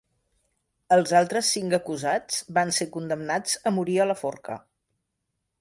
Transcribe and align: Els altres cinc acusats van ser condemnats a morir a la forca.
Els 0.95 1.13
altres 1.19 1.51
cinc 1.57 1.75
acusats 1.79 2.41
van 2.59 2.75
ser 2.81 2.89
condemnats 2.97 3.61
a 3.73 3.77
morir 3.79 4.03
a 4.07 4.13
la 4.15 4.21
forca. 4.23 4.61